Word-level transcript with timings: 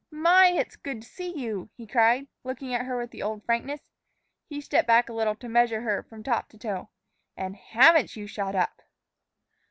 "My! 0.09 0.47
it's 0.47 0.77
good 0.77 1.03
to 1.03 1.07
see 1.07 1.31
you!" 1.31 1.69
he 1.75 1.85
cried, 1.85 2.25
looking 2.43 2.73
at 2.73 2.87
her 2.87 2.97
with 2.97 3.11
the 3.11 3.21
old 3.21 3.45
frankness. 3.45 3.91
He 4.47 4.59
stepped 4.59 4.87
back 4.87 5.09
a 5.09 5.13
little 5.13 5.35
to 5.35 5.47
measure 5.47 5.81
her 5.81 6.01
from 6.01 6.23
top 6.23 6.49
to 6.49 6.57
toe. 6.57 6.89
"And 7.37 7.55
haven't 7.55 8.15
you 8.15 8.25
shot 8.25 8.55
up!" 8.55 8.81